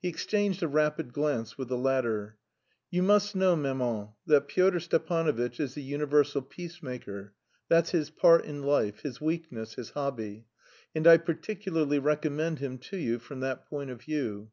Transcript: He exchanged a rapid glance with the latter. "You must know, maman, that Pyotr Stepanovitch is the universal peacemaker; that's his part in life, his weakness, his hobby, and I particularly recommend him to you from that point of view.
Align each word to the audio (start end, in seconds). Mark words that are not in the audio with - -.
He 0.00 0.08
exchanged 0.08 0.62
a 0.62 0.66
rapid 0.66 1.12
glance 1.12 1.58
with 1.58 1.68
the 1.68 1.76
latter. 1.76 2.38
"You 2.90 3.02
must 3.02 3.36
know, 3.36 3.54
maman, 3.54 4.08
that 4.24 4.48
Pyotr 4.48 4.78
Stepanovitch 4.80 5.60
is 5.60 5.74
the 5.74 5.82
universal 5.82 6.40
peacemaker; 6.40 7.34
that's 7.68 7.90
his 7.90 8.08
part 8.08 8.46
in 8.46 8.62
life, 8.62 9.00
his 9.02 9.20
weakness, 9.20 9.74
his 9.74 9.90
hobby, 9.90 10.46
and 10.94 11.06
I 11.06 11.18
particularly 11.18 11.98
recommend 11.98 12.60
him 12.60 12.78
to 12.78 12.96
you 12.96 13.18
from 13.18 13.40
that 13.40 13.66
point 13.68 13.90
of 13.90 14.00
view. 14.00 14.50